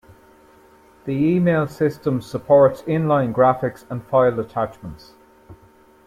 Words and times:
The 1.05 1.11
email 1.11 1.67
system 1.67 2.21
supports 2.23 2.81
inline 2.81 3.33
graphics 3.33 3.85
and 3.87 4.03
file 4.03 4.39
attachments. 4.39 5.13